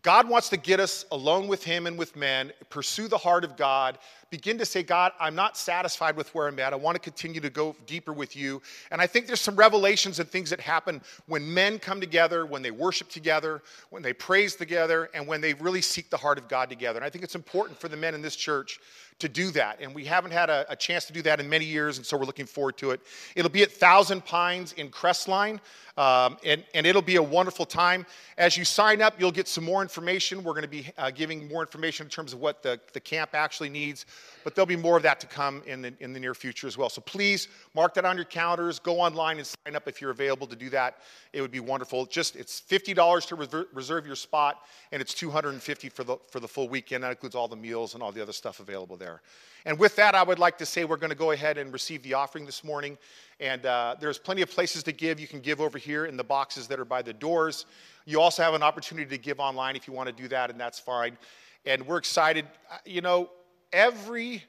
God 0.06 0.28
wants 0.28 0.48
to 0.50 0.56
get 0.56 0.78
us 0.78 1.04
alone 1.10 1.48
with 1.48 1.64
Him 1.64 1.88
and 1.88 1.98
with 1.98 2.14
men, 2.14 2.52
pursue 2.70 3.08
the 3.08 3.18
heart 3.18 3.42
of 3.42 3.56
God, 3.56 3.98
begin 4.30 4.56
to 4.58 4.64
say, 4.64 4.84
God, 4.84 5.10
I'm 5.18 5.34
not 5.34 5.56
satisfied 5.56 6.16
with 6.16 6.32
where 6.32 6.46
I'm 6.46 6.60
at. 6.60 6.72
I 6.72 6.76
want 6.76 6.94
to 6.94 7.00
continue 7.00 7.40
to 7.40 7.50
go 7.50 7.74
deeper 7.88 8.12
with 8.12 8.36
you. 8.36 8.62
And 8.92 9.00
I 9.00 9.08
think 9.08 9.26
there's 9.26 9.40
some 9.40 9.56
revelations 9.56 10.20
and 10.20 10.28
things 10.28 10.48
that 10.50 10.60
happen 10.60 11.02
when 11.26 11.52
men 11.52 11.80
come 11.80 12.00
together, 12.00 12.46
when 12.46 12.62
they 12.62 12.70
worship 12.70 13.08
together, 13.08 13.64
when 13.90 14.00
they 14.00 14.12
praise 14.12 14.54
together, 14.54 15.10
and 15.12 15.26
when 15.26 15.40
they 15.40 15.54
really 15.54 15.82
seek 15.82 16.08
the 16.08 16.16
heart 16.16 16.38
of 16.38 16.46
God 16.46 16.68
together. 16.68 17.00
And 17.00 17.04
I 17.04 17.10
think 17.10 17.24
it's 17.24 17.34
important 17.34 17.80
for 17.80 17.88
the 17.88 17.96
men 17.96 18.14
in 18.14 18.22
this 18.22 18.36
church 18.36 18.78
to 19.18 19.28
do 19.28 19.50
that. 19.52 19.80
And 19.80 19.94
we 19.94 20.04
haven't 20.04 20.32
had 20.32 20.50
a, 20.50 20.66
a, 20.68 20.76
chance 20.76 21.06
to 21.06 21.12
do 21.12 21.22
that 21.22 21.40
in 21.40 21.48
many 21.48 21.64
years, 21.64 21.96
and 21.96 22.04
so 22.04 22.18
we're 22.18 22.26
looking 22.26 22.44
forward 22.44 22.76
to 22.78 22.90
it. 22.90 23.00
It'll 23.34 23.50
be 23.50 23.62
at 23.62 23.72
Thousand 23.72 24.24
Pines 24.26 24.74
in 24.74 24.90
Crestline, 24.90 25.58
um, 25.96 26.36
and, 26.44 26.62
and 26.74 26.86
it'll 26.86 27.00
be 27.00 27.16
a 27.16 27.22
wonderful 27.22 27.64
time. 27.64 28.04
As 28.36 28.58
you 28.58 28.64
sign 28.66 29.00
up, 29.00 29.18
you'll 29.18 29.32
get 29.32 29.48
some 29.48 29.64
more 29.64 29.80
information. 29.80 30.44
We're 30.44 30.52
going 30.52 30.62
to 30.62 30.68
be 30.68 30.90
uh, 30.98 31.10
giving 31.10 31.48
more 31.48 31.62
information 31.62 32.04
in 32.06 32.10
terms 32.10 32.34
of 32.34 32.40
what 32.40 32.62
the, 32.62 32.78
the 32.92 33.00
camp 33.00 33.30
actually 33.32 33.70
needs, 33.70 34.04
but 34.44 34.54
there'll 34.54 34.66
be 34.66 34.76
more 34.76 34.98
of 34.98 35.02
that 35.04 35.18
to 35.20 35.26
come 35.26 35.62
in 35.66 35.80
the, 35.80 35.94
in 36.00 36.12
the 36.12 36.20
near 36.20 36.34
future 36.34 36.66
as 36.66 36.76
well. 36.76 36.90
So 36.90 37.00
please 37.00 37.48
mark 37.74 37.94
that 37.94 38.04
on 38.04 38.16
your 38.16 38.26
calendars. 38.26 38.78
Go 38.78 39.00
online 39.00 39.38
and 39.38 39.46
sign 39.46 39.74
up 39.74 39.88
if 39.88 40.02
you're 40.02 40.10
available 40.10 40.46
to 40.48 40.56
do 40.56 40.68
that. 40.70 40.98
It 41.32 41.40
would 41.40 41.50
be 41.50 41.60
wonderful. 41.60 42.04
Just 42.04 42.36
it's 42.36 42.60
$50 42.60 43.26
to 43.28 43.66
reserve 43.72 44.06
your 44.06 44.16
spot, 44.16 44.62
and 44.92 45.00
it's 45.00 45.14
250 45.14 45.88
for 45.88 46.04
the, 46.04 46.18
for 46.30 46.40
the 46.40 46.48
full 46.48 46.68
weekend. 46.68 47.04
That 47.04 47.10
includes 47.10 47.34
all 47.34 47.48
the 47.48 47.56
meals 47.56 47.94
and 47.94 48.02
all 48.02 48.12
the 48.12 48.20
other 48.20 48.32
stuff 48.32 48.60
available 48.60 48.96
there. 48.96 49.05
There. 49.06 49.22
And 49.64 49.78
with 49.78 49.96
that, 49.96 50.14
I 50.14 50.22
would 50.22 50.38
like 50.38 50.58
to 50.58 50.66
say 50.66 50.84
we're 50.84 50.96
going 50.96 51.10
to 51.10 51.16
go 51.16 51.30
ahead 51.30 51.58
and 51.58 51.72
receive 51.72 52.02
the 52.02 52.14
offering 52.14 52.44
this 52.44 52.62
morning. 52.62 52.98
And 53.40 53.64
uh, 53.66 53.96
there's 54.00 54.18
plenty 54.18 54.42
of 54.42 54.50
places 54.50 54.82
to 54.84 54.92
give. 54.92 55.18
You 55.20 55.28
can 55.28 55.40
give 55.40 55.60
over 55.60 55.78
here 55.78 56.06
in 56.06 56.16
the 56.16 56.24
boxes 56.24 56.66
that 56.68 56.78
are 56.78 56.84
by 56.84 57.02
the 57.02 57.12
doors. 57.12 57.66
You 58.04 58.20
also 58.20 58.42
have 58.42 58.54
an 58.54 58.62
opportunity 58.62 59.08
to 59.08 59.18
give 59.18 59.40
online 59.40 59.76
if 59.76 59.86
you 59.86 59.94
want 59.94 60.08
to 60.08 60.22
do 60.22 60.28
that, 60.28 60.50
and 60.50 60.60
that's 60.60 60.78
fine. 60.78 61.16
And 61.64 61.86
we're 61.86 61.98
excited. 61.98 62.46
Uh, 62.70 62.78
you 62.84 63.00
know, 63.00 63.30
every 63.72 64.44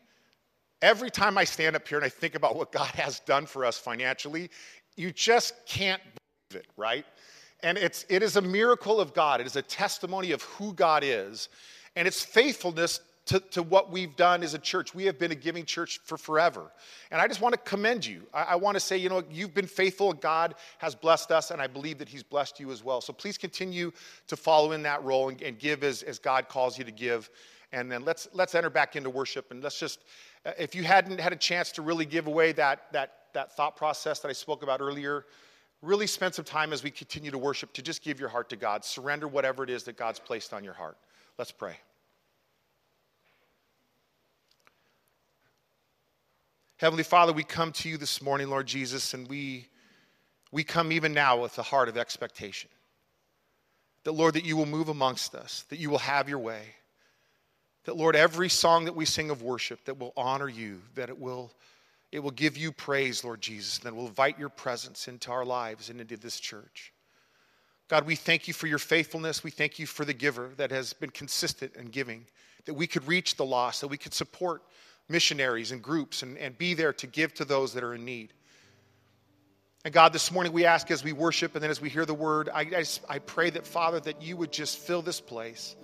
every 0.82 1.10
time 1.10 1.38
I 1.38 1.44
stand 1.44 1.76
up 1.76 1.88
here 1.88 1.98
and 1.98 2.06
I 2.06 2.10
think 2.10 2.36
about 2.36 2.56
what 2.56 2.72
God 2.72 2.94
has 2.94 3.20
done 3.22 3.48
for 3.48 3.66
us 3.66 3.78
financially, 3.80 4.50
you 4.96 5.12
just 5.12 5.54
can't 5.66 6.02
believe 6.50 6.64
it, 6.64 6.68
right? 6.78 7.06
And 7.62 7.78
it's 7.78 8.06
it 8.10 8.22
is 8.22 8.36
a 8.36 8.42
miracle 8.42 9.00
of 9.00 9.14
God. 9.16 9.42
It 9.42 9.48
is 9.48 9.56
a 9.56 9.64
testimony 9.64 10.32
of 10.32 10.44
who 10.44 10.74
God 10.74 11.04
is, 11.04 11.50
and 11.96 12.08
it's 12.08 12.24
faithfulness 12.24 13.00
to, 13.28 13.40
to 13.40 13.62
what 13.62 13.92
we've 13.92 14.16
done 14.16 14.42
as 14.42 14.54
a 14.54 14.60
church. 14.60 14.96
We 14.96 15.06
have 15.06 15.20
been 15.20 15.32
a 15.32 15.36
giving 15.36 15.66
church 15.66 16.00
for 16.04 16.18
forever. 16.18 16.72
And 17.12 17.22
I 17.22 17.28
just 17.28 17.42
want 17.42 17.54
to 17.54 17.60
commend 17.60 18.06
you. 18.06 18.24
I, 18.34 18.44
I 18.44 18.56
want 18.56 18.76
to 18.76 18.80
say, 18.80 18.98
you 18.98 19.10
know, 19.10 19.24
you've 19.30 19.54
been 19.54 19.68
faithful. 19.68 20.14
God 20.14 20.56
has 20.80 20.96
blessed 20.96 21.32
us, 21.32 21.52
and 21.52 21.62
I 21.62 21.68
believe 21.68 21.98
that 22.00 22.10
He's 22.10 22.24
blessed 22.24 22.60
you 22.60 22.72
as 22.72 22.84
well. 22.84 23.02
So 23.02 23.14
please 23.14 23.38
continue 23.38 23.92
to 24.28 24.36
follow 24.36 24.72
in 24.72 24.82
that 24.84 25.04
role 25.04 25.30
and, 25.30 25.42
and 25.42 25.60
give 25.60 25.84
as, 25.84 26.04
as 26.04 26.20
God 26.20 26.48
calls 26.48 26.78
you 26.78 26.84
to 26.86 26.92
give. 26.92 27.30
And 27.74 27.92
then 27.92 28.06
let's, 28.06 28.30
let's 28.34 28.56
enter 28.56 28.70
back 28.70 28.96
into 28.96 29.10
worship. 29.10 29.52
And 29.52 29.62
let's 29.62 29.80
just, 29.80 30.06
uh, 30.46 30.52
if 30.58 30.74
you 30.74 30.84
hadn't 30.84 31.20
had 31.20 31.34
a 31.34 31.38
chance 31.38 31.72
to 31.74 31.82
really 31.82 32.06
give 32.06 32.28
away 32.28 32.54
that, 32.54 32.92
that, 32.94 33.14
that 33.34 33.56
thought 33.56 33.76
process 33.76 34.20
that 34.20 34.30
I 34.30 34.34
spoke 34.34 34.64
about 34.64 34.80
earlier, 34.80 35.26
really 35.82 36.08
spend 36.08 36.34
some 36.34 36.46
time 36.46 36.72
as 36.72 36.82
we 36.82 36.92
continue 36.92 37.30
to 37.30 37.38
worship 37.38 37.74
to 37.74 37.82
just 37.82 38.02
give 38.04 38.20
your 38.20 38.30
heart 38.30 38.50
to 38.50 38.56
God. 38.56 38.86
Surrender 38.86 39.28
whatever 39.28 39.64
it 39.64 39.70
is 39.70 39.84
that 39.84 39.98
God's 39.98 40.20
placed 40.20 40.54
on 40.54 40.64
your 40.64 40.74
heart. 40.74 40.98
Let's 41.38 41.52
pray. 41.52 41.76
Heavenly 46.78 47.04
Father, 47.04 47.34
we 47.34 47.44
come 47.44 47.72
to 47.72 47.90
you 47.90 47.98
this 47.98 48.22
morning, 48.22 48.52
Lord 48.52 48.68
Jesus, 48.68 49.16
and 49.16 49.28
we, 49.28 49.66
we 50.52 50.64
come 50.64 50.92
even 50.92 51.12
now 51.12 51.42
with 51.42 51.58
a 51.58 51.64
heart 51.64 51.90
of 51.90 51.98
expectation. 51.98 52.70
That, 54.04 54.12
Lord, 54.12 54.36
that 54.36 54.46
you 54.46 54.56
will 54.56 54.68
move 54.68 54.88
amongst 54.88 55.34
us, 55.34 55.66
that 55.70 55.80
you 55.80 55.90
will 55.90 55.98
have 55.98 56.30
your 56.30 56.38
way. 56.38 56.62
That, 57.86 57.98
Lord, 57.98 58.16
every 58.16 58.48
song 58.48 58.86
that 58.86 58.96
we 58.96 59.06
sing 59.06 59.32
of 59.32 59.42
worship 59.42 59.86
that 59.86 59.98
will 59.98 60.14
honor 60.16 60.48
you, 60.48 60.80
that 60.94 61.10
it 61.10 61.20
will, 61.20 61.52
it 62.12 62.20
will 62.20 62.30
give 62.30 62.56
you 62.56 62.72
praise, 62.72 63.24
Lord 63.24 63.42
Jesus, 63.42 63.78
and 63.78 63.88
that 63.88 63.96
will 63.96 64.06
invite 64.06 64.38
your 64.38 64.50
presence 64.50 65.08
into 65.08 65.32
our 65.32 65.46
lives 65.46 65.90
and 65.90 66.00
into 66.00 66.16
this 66.16 66.40
church. 66.40 66.94
God, 67.88 68.06
we 68.06 68.16
thank 68.16 68.48
you 68.48 68.54
for 68.54 68.68
your 68.68 68.78
faithfulness. 68.78 69.44
We 69.44 69.50
thank 69.50 69.80
you 69.80 69.88
for 69.88 70.06
the 70.06 70.14
giver 70.14 70.52
that 70.58 70.70
has 70.70 70.94
been 70.94 71.10
consistent 71.10 71.76
in 71.76 71.88
giving, 71.88 72.28
that 72.66 72.76
we 72.76 72.86
could 72.86 73.08
reach 73.08 73.36
the 73.36 73.46
lost, 73.46 73.82
that 73.82 73.88
we 73.88 73.98
could 73.98 74.14
support 74.14 74.62
missionaries 75.10 75.72
and 75.72 75.82
groups 75.82 76.24
and, 76.24 76.38
and 76.38 76.58
be 76.58 76.74
there 76.74 76.94
to 76.94 77.08
give 77.08 77.34
to 77.36 77.46
those 77.46 77.74
that 77.74 77.84
are 77.84 77.94
in 77.94 78.06
need. 78.06 78.34
And 79.86 79.94
God, 79.94 80.12
this 80.12 80.32
morning 80.32 80.52
we 80.52 80.66
ask 80.66 80.92
as 80.92 81.04
we 81.04 81.14
worship 81.14 81.56
and 81.56 81.64
then 81.64 81.72
as 81.72 81.80
we 81.80 81.90
hear 81.90 82.06
the 82.06 82.14
word, 82.14 82.50
I, 82.54 82.62
I, 82.62 82.84
I 83.08 83.20
pray 83.20 83.50
that, 83.52 83.66
Father, 83.66 84.00
that 84.02 84.22
you 84.22 84.36
would 84.36 84.52
just 84.52 84.78
fill 84.80 85.02
this 85.02 85.22
place, 85.22 85.76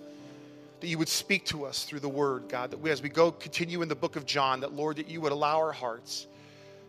that 0.80 0.88
you 0.88 0.98
would 0.98 1.08
speak 1.08 1.46
to 1.46 1.64
us 1.64 1.84
through 1.84 2.00
the 2.00 2.08
word, 2.08 2.48
God, 2.48 2.70
that 2.72 2.80
we, 2.80 2.90
as 2.90 3.00
we 3.00 3.08
go 3.08 3.32
continue 3.32 3.80
in 3.80 3.88
the 3.88 3.94
book 3.94 4.16
of 4.16 4.26
John, 4.26 4.60
that, 4.60 4.74
Lord, 4.74 4.96
that 4.96 5.08
you 5.08 5.20
would 5.22 5.32
allow 5.32 5.56
our 5.56 5.72
hearts 5.72 6.26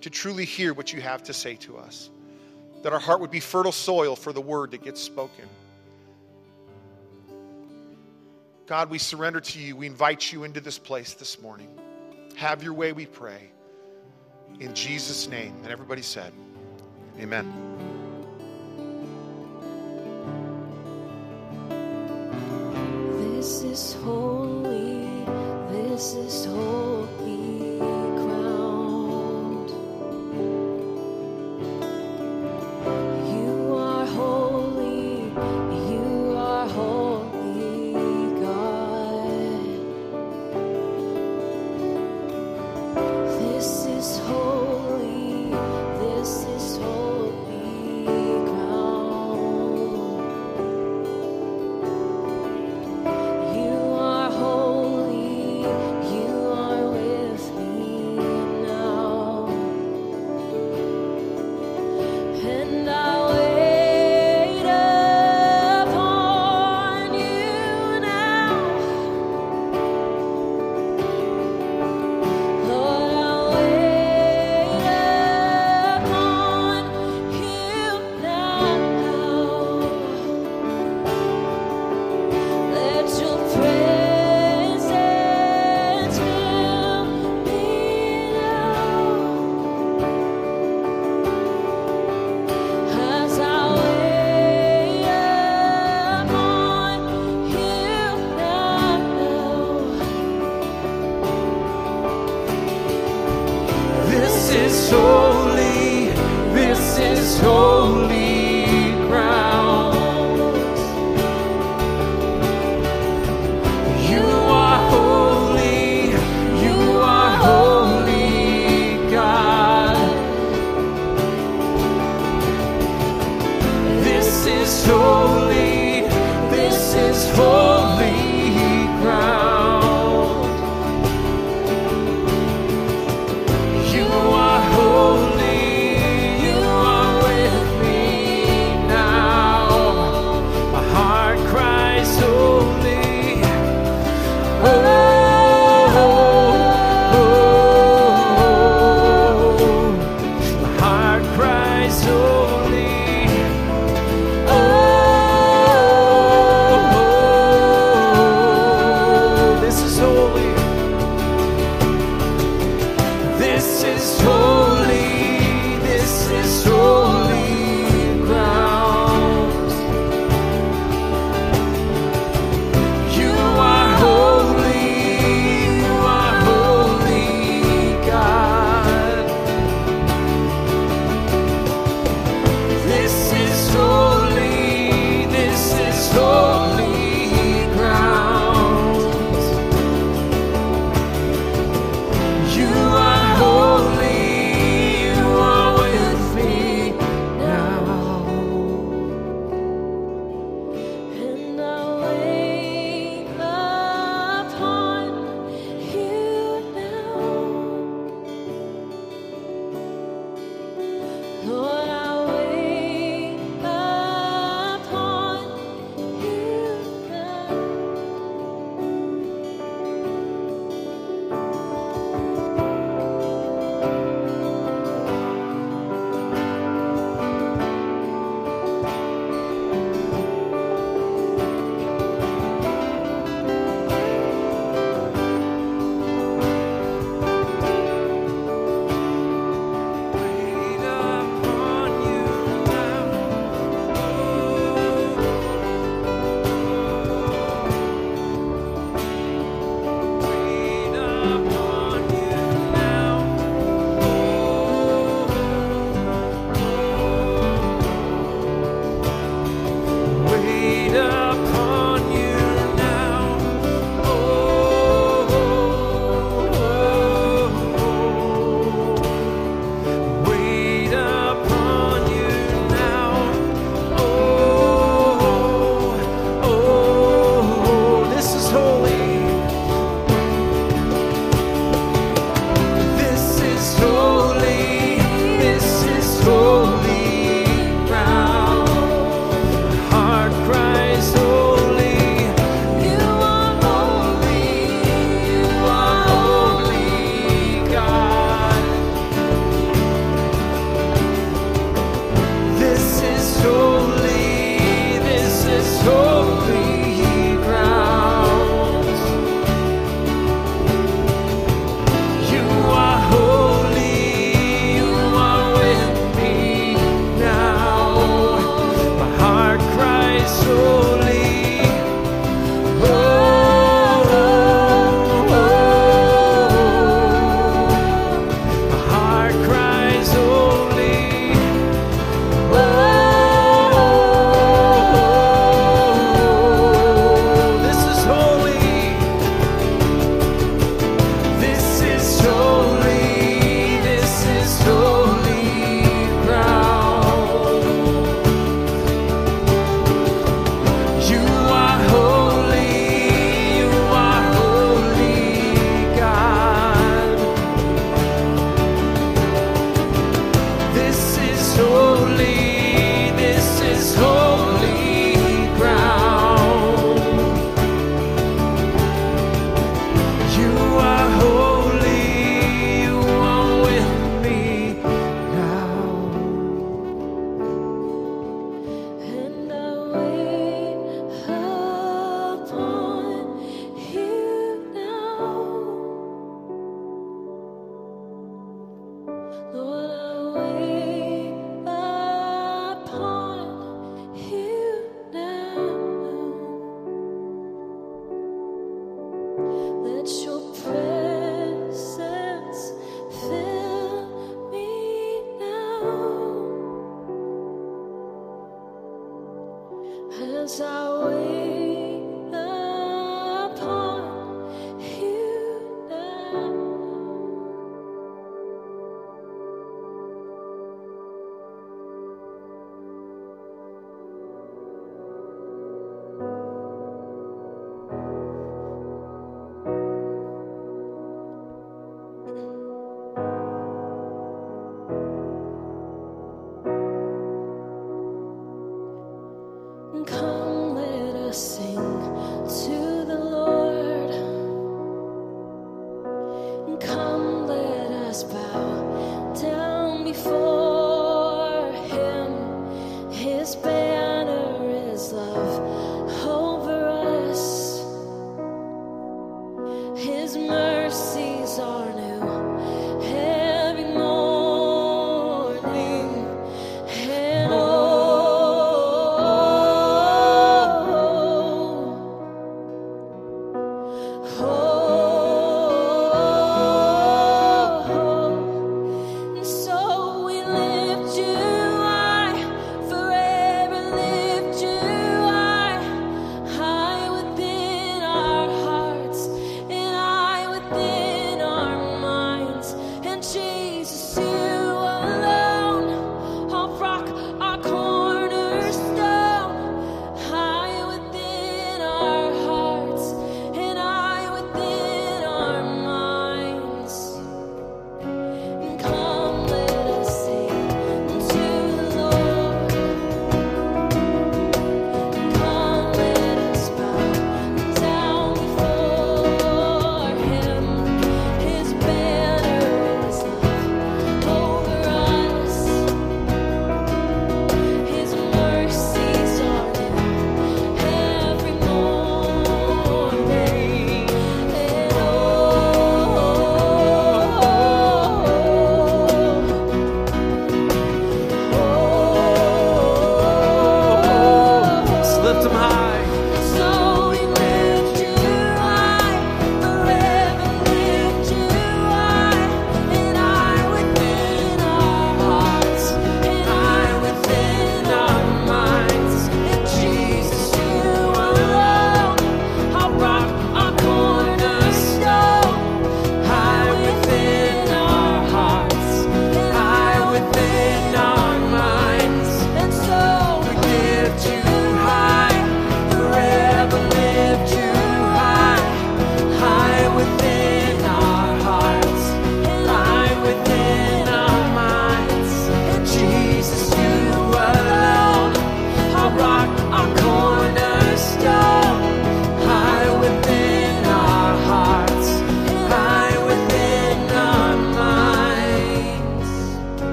to 0.00 0.10
truly 0.10 0.44
hear 0.44 0.74
what 0.74 0.92
you 0.92 1.00
have 1.00 1.22
to 1.24 1.32
say 1.32 1.54
to 1.56 1.76
us, 1.76 2.10
that 2.82 2.92
our 2.92 2.98
heart 2.98 3.20
would 3.20 3.30
be 3.30 3.40
fertile 3.40 3.72
soil 3.72 4.16
for 4.16 4.32
the 4.32 4.40
word 4.40 4.72
that 4.72 4.82
gets 4.82 5.00
spoken. 5.00 5.48
God, 8.66 8.90
we 8.90 8.98
surrender 8.98 9.40
to 9.40 9.60
you. 9.60 9.76
We 9.76 9.86
invite 9.86 10.32
you 10.32 10.42
into 10.42 10.60
this 10.60 10.78
place 10.78 11.14
this 11.14 11.40
morning. 11.40 11.68
Have 12.36 12.62
your 12.62 12.74
way, 12.74 12.92
we 12.92 13.06
pray. 13.06 13.50
In 14.60 14.74
Jesus' 14.74 15.26
name. 15.26 15.54
And 15.62 15.72
everybody 15.72 16.02
said, 16.02 16.34
Amen. 17.18 17.50
This 23.18 23.62
is 23.62 23.94
holy, 24.04 25.24
this 25.70 26.12
is 26.14 26.44
holy 26.44 27.35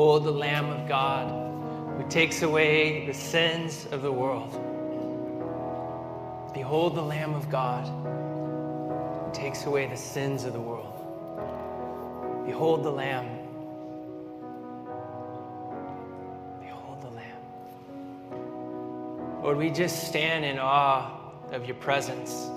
Behold 0.00 0.24
the 0.24 0.30
Lamb 0.30 0.70
of 0.70 0.88
God 0.88 1.28
who 1.98 2.08
takes 2.08 2.40
away 2.40 3.04
the 3.04 3.12
sins 3.12 3.86
of 3.92 4.00
the 4.00 4.10
world. 4.10 4.50
Behold 6.54 6.94
the 6.94 7.02
Lamb 7.02 7.34
of 7.34 7.50
God 7.50 7.86
who 9.26 9.30
takes 9.34 9.66
away 9.66 9.88
the 9.88 9.98
sins 9.98 10.44
of 10.44 10.54
the 10.54 10.58
world. 10.58 10.94
Behold 12.46 12.82
the 12.82 12.90
Lamb. 12.90 13.26
Behold 16.62 17.02
the 17.02 17.10
Lamb. 17.10 17.42
Lord, 19.42 19.58
we 19.58 19.68
just 19.68 20.08
stand 20.08 20.46
in 20.46 20.58
awe 20.58 21.10
of 21.52 21.66
your 21.66 21.76
presence. 21.76 22.48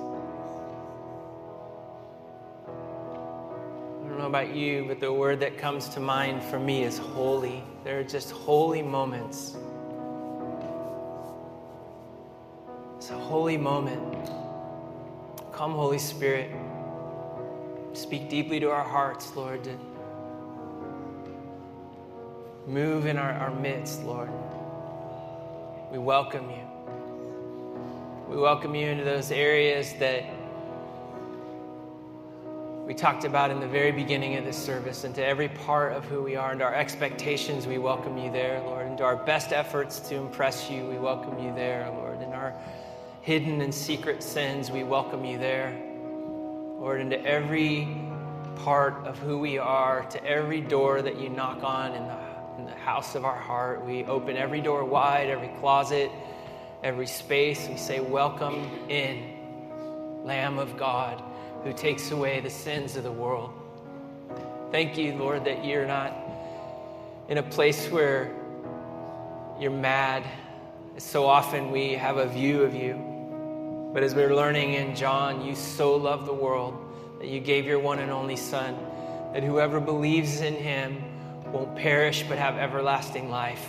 About 4.33 4.55
you, 4.55 4.83
but 4.87 4.99
the 4.99 5.13
word 5.13 5.39
that 5.39 5.59
comes 5.59 5.87
to 5.87 5.99
mind 5.99 6.41
for 6.41 6.57
me 6.57 6.81
is 6.81 6.97
holy. 6.97 7.63
There 7.83 7.99
are 7.99 8.03
just 8.03 8.31
holy 8.31 8.81
moments. 8.81 9.55
It's 12.97 13.11
a 13.11 13.13
holy 13.13 13.57
moment. 13.57 14.31
Come, 15.51 15.73
Holy 15.73 15.99
Spirit. 15.99 16.49
Speak 17.93 18.27
deeply 18.27 18.59
to 18.59 18.71
our 18.71 18.83
hearts, 18.83 19.35
Lord. 19.35 19.69
Move 22.65 23.05
in 23.05 23.19
our, 23.19 23.33
our 23.33 23.51
midst, 23.51 24.03
Lord. 24.03 24.31
We 25.91 25.99
welcome 25.99 26.49
you. 26.49 26.67
We 28.27 28.37
welcome 28.41 28.73
you 28.73 28.87
into 28.87 29.03
those 29.03 29.31
areas 29.31 29.93
that 29.99 30.23
we 32.85 32.93
talked 32.93 33.23
about 33.23 33.49
in 33.49 33.61
the 33.61 33.67
very 33.67 33.93
beginning 33.93 34.35
of 34.35 34.43
this 34.43 34.57
service, 34.57 35.05
into 35.05 35.25
every 35.25 35.47
part 35.47 35.93
of 35.93 36.03
who 36.03 36.21
we 36.21 36.35
are, 36.35 36.51
and 36.51 36.61
our 36.61 36.75
expectations, 36.75 37.65
we 37.65 37.77
welcome 37.77 38.17
you 38.17 38.29
there, 38.29 38.59
Lord. 38.59 38.87
Into 38.87 39.05
our 39.05 39.15
best 39.15 39.53
efforts 39.53 40.01
to 40.09 40.15
impress 40.15 40.69
you, 40.69 40.85
we 40.85 40.97
welcome 40.97 41.39
you 41.39 41.55
there, 41.55 41.89
Lord. 41.91 42.21
In 42.21 42.33
our 42.33 42.53
hidden 43.21 43.61
and 43.61 43.73
secret 43.73 44.21
sins, 44.21 44.69
we 44.69 44.83
welcome 44.83 45.23
you 45.23 45.37
there. 45.37 45.73
Lord, 46.77 46.99
into 46.99 47.23
every 47.25 47.87
part 48.57 48.95
of 49.07 49.17
who 49.17 49.39
we 49.39 49.57
are, 49.57 50.03
to 50.03 50.25
every 50.25 50.59
door 50.59 51.01
that 51.01 51.17
you 51.17 51.29
knock 51.29 51.63
on 51.63 51.93
in 51.93 52.05
the, 52.05 52.17
in 52.57 52.65
the 52.65 52.75
house 52.75 53.15
of 53.15 53.23
our 53.23 53.39
heart, 53.39 53.85
we 53.85 54.03
open 54.05 54.35
every 54.35 54.59
door 54.59 54.83
wide, 54.83 55.29
every 55.29 55.51
closet, 55.61 56.11
every 56.83 57.07
space. 57.07 57.65
We 57.69 57.77
say, 57.77 58.01
Welcome 58.01 58.89
in, 58.89 60.25
Lamb 60.25 60.59
of 60.59 60.77
God 60.77 61.23
who 61.63 61.73
takes 61.73 62.11
away 62.11 62.39
the 62.39 62.49
sins 62.49 62.95
of 62.95 63.03
the 63.03 63.11
world. 63.11 63.51
Thank 64.71 64.97
you, 64.97 65.13
Lord, 65.13 65.45
that 65.45 65.63
you're 65.63 65.85
not 65.85 66.13
in 67.29 67.37
a 67.37 67.43
place 67.43 67.87
where 67.89 68.33
you're 69.59 69.71
mad. 69.71 70.23
So 70.97 71.25
often 71.25 71.71
we 71.71 71.93
have 71.93 72.17
a 72.17 72.27
view 72.27 72.63
of 72.63 72.75
you. 72.75 72.93
But 73.93 74.03
as 74.03 74.15
we're 74.15 74.35
learning 74.35 74.73
in 74.73 74.95
John, 74.95 75.45
you 75.45 75.55
so 75.55 75.95
love 75.95 76.25
the 76.25 76.33
world 76.33 76.75
that 77.19 77.27
you 77.27 77.39
gave 77.39 77.65
your 77.65 77.79
one 77.79 77.99
and 77.99 78.11
only 78.11 78.35
Son, 78.35 78.75
that 79.33 79.43
whoever 79.43 79.79
believes 79.79 80.41
in 80.41 80.55
him 80.55 81.03
won't 81.51 81.75
perish 81.75 82.23
but 82.27 82.37
have 82.37 82.57
everlasting 82.57 83.29
life. 83.29 83.65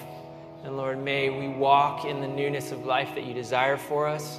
And 0.64 0.78
Lord, 0.78 0.98
may 0.98 1.28
we 1.28 1.48
walk 1.48 2.06
in 2.06 2.22
the 2.22 2.26
newness 2.26 2.72
of 2.72 2.86
life 2.86 3.14
that 3.14 3.24
you 3.24 3.34
desire 3.34 3.76
for 3.76 4.08
us. 4.08 4.38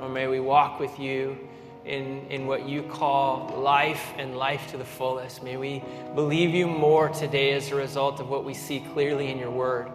Or 0.00 0.08
may 0.08 0.28
we 0.28 0.38
walk 0.38 0.78
with 0.78 0.98
you 0.98 1.49
in, 1.84 2.26
in 2.28 2.46
what 2.46 2.68
you 2.68 2.82
call 2.82 3.54
life 3.58 4.12
and 4.18 4.36
life 4.36 4.70
to 4.70 4.76
the 4.76 4.84
fullest. 4.84 5.42
May 5.42 5.56
we 5.56 5.82
believe 6.14 6.54
you 6.54 6.66
more 6.66 7.08
today 7.08 7.52
as 7.52 7.70
a 7.70 7.74
result 7.74 8.20
of 8.20 8.28
what 8.28 8.44
we 8.44 8.54
see 8.54 8.80
clearly 8.92 9.30
in 9.30 9.38
your 9.38 9.50
word. 9.50 9.90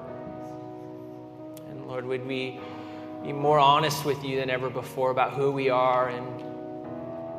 And 1.70 1.86
Lord, 1.88 2.06
would 2.06 2.26
we 2.26 2.60
be 3.24 3.34
more 3.34 3.60
honest 3.60 4.06
with 4.06 4.24
you 4.24 4.40
than 4.40 4.50
ever 4.50 4.70
before 4.70 5.12
about 5.12 5.34
who 5.34 5.52
we 5.52 5.70
are 5.70 6.10
and 6.10 6.26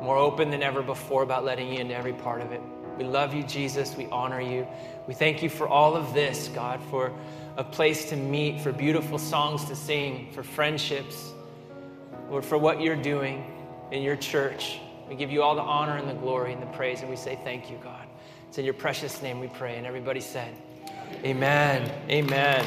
more 0.01 0.17
open 0.17 0.51
than 0.51 0.61
ever 0.61 0.81
before 0.81 1.23
about 1.23 1.43
letting 1.43 1.71
you 1.71 1.79
into 1.79 1.95
every 1.95 2.13
part 2.13 2.41
of 2.41 2.51
it. 2.51 2.61
We 2.97 3.03
love 3.03 3.33
you, 3.33 3.43
Jesus. 3.43 3.95
We 3.95 4.05
honor 4.07 4.41
you. 4.41 4.67
We 5.07 5.13
thank 5.13 5.43
you 5.43 5.49
for 5.49 5.67
all 5.67 5.95
of 5.95 6.13
this, 6.13 6.49
God, 6.49 6.81
for 6.89 7.13
a 7.57 7.63
place 7.63 8.09
to 8.09 8.15
meet, 8.15 8.61
for 8.61 8.71
beautiful 8.71 9.17
songs 9.17 9.65
to 9.65 9.75
sing, 9.75 10.31
for 10.31 10.43
friendships, 10.43 11.31
Lord, 12.29 12.43
for 12.43 12.57
what 12.57 12.81
you're 12.81 12.95
doing 12.95 13.56
in 13.91 14.01
your 14.01 14.15
church. 14.15 14.79
We 15.09 15.15
give 15.15 15.31
you 15.31 15.41
all 15.41 15.55
the 15.55 15.61
honor 15.61 15.97
and 15.97 16.09
the 16.09 16.13
glory 16.13 16.53
and 16.53 16.61
the 16.61 16.67
praise, 16.67 17.01
and 17.01 17.09
we 17.09 17.15
say 17.15 17.39
thank 17.43 17.69
you, 17.71 17.77
God. 17.83 18.05
It's 18.49 18.57
in 18.57 18.65
your 18.65 18.73
precious 18.73 19.21
name 19.21 19.39
we 19.39 19.47
pray. 19.47 19.77
And 19.77 19.85
everybody 19.85 20.19
said, 20.19 20.53
Amen. 21.23 21.91
Amen. 22.09 22.65